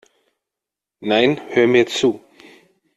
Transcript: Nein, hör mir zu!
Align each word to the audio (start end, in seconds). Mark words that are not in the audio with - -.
Nein, 1.01 1.39
hör 1.49 1.67
mir 1.67 1.85
zu! 1.85 2.21